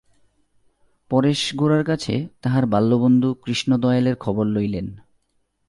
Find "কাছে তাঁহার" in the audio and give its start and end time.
1.83-2.65